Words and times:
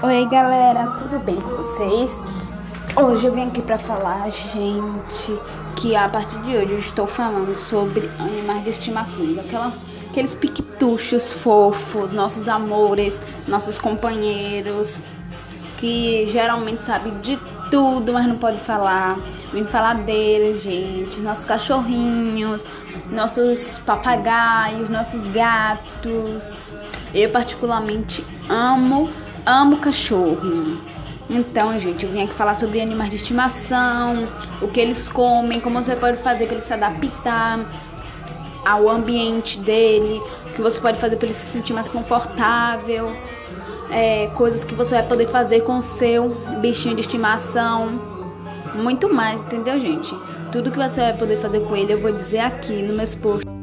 Oi 0.00 0.26
galera, 0.26 0.92
tudo 0.92 1.18
bem 1.18 1.34
com 1.34 1.56
vocês? 1.56 2.22
Hoje 2.94 3.26
eu 3.26 3.34
vim 3.34 3.48
aqui 3.48 3.60
para 3.60 3.76
falar, 3.76 4.30
gente, 4.30 5.36
que 5.74 5.96
a 5.96 6.08
partir 6.08 6.38
de 6.42 6.56
hoje 6.56 6.70
eu 6.70 6.78
estou 6.78 7.04
falando 7.04 7.52
sobre 7.56 8.08
animais 8.20 8.62
de 8.62 8.70
estimações, 8.70 9.36
aquela, 9.36 9.72
aqueles 10.08 10.36
piquetuchos 10.36 11.32
fofos, 11.32 12.12
nossos 12.12 12.46
amores, 12.46 13.20
nossos 13.48 13.76
companheiros, 13.76 15.02
que 15.78 16.26
geralmente 16.28 16.84
sabem 16.84 17.18
de 17.18 17.36
tudo, 17.68 18.12
mas 18.12 18.24
não 18.24 18.36
pode 18.36 18.60
falar. 18.60 19.18
Vim 19.52 19.64
falar 19.64 19.94
deles, 19.96 20.62
gente, 20.62 21.18
nossos 21.18 21.44
cachorrinhos, 21.44 22.64
nossos 23.10 23.78
papagaios, 23.78 24.88
nossos 24.88 25.26
gatos. 25.26 26.72
Eu 27.12 27.30
particularmente 27.30 28.24
amo 28.48 29.10
amo 29.48 29.78
cachorro. 29.78 30.78
Então, 31.30 31.78
gente, 31.78 32.04
eu 32.04 32.12
vim 32.12 32.22
aqui 32.22 32.34
falar 32.34 32.54
sobre 32.54 32.80
animais 32.80 33.10
de 33.10 33.16
estimação, 33.16 34.28
o 34.60 34.68
que 34.68 34.78
eles 34.78 35.08
comem, 35.08 35.60
como 35.60 35.82
você 35.82 35.96
pode 35.96 36.18
fazer 36.18 36.46
para 36.46 36.56
ele 36.56 36.64
se 36.64 36.72
adaptar 36.72 37.66
ao 38.64 38.88
ambiente 38.88 39.58
dele, 39.58 40.20
o 40.46 40.54
que 40.54 40.60
você 40.60 40.80
pode 40.80 40.98
fazer 40.98 41.16
para 41.16 41.26
ele 41.26 41.34
se 41.34 41.46
sentir 41.46 41.72
mais 41.72 41.88
confortável, 41.88 43.14
é, 43.90 44.26
coisas 44.28 44.64
que 44.64 44.74
você 44.74 44.96
vai 44.96 45.06
poder 45.06 45.26
fazer 45.28 45.62
com 45.62 45.78
o 45.78 45.82
seu 45.82 46.30
bichinho 46.60 46.94
de 46.94 47.02
estimação, 47.02 48.00
muito 48.74 49.12
mais, 49.12 49.42
entendeu, 49.44 49.78
gente? 49.80 50.14
Tudo 50.52 50.70
que 50.70 50.78
você 50.78 51.00
vai 51.00 51.16
poder 51.16 51.38
fazer 51.38 51.60
com 51.60 51.76
ele 51.76 51.92
eu 51.92 51.98
vou 51.98 52.12
dizer 52.12 52.40
aqui 52.40 52.82
no 52.82 52.94
meus 52.94 53.14
posts. 53.14 53.57